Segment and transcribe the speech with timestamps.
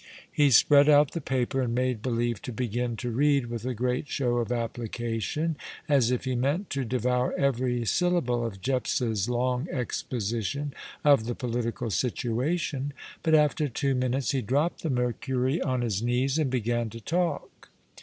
[0.31, 4.07] He spread out the paper, and made believe to begin to read with a great
[4.09, 10.73] show of application, as if he meant to devour every syllable of Jepps's long exposition
[11.05, 16.39] of the political situation; but after two minutes he dropped the Mercury on his knees
[16.39, 17.69] and began to talk.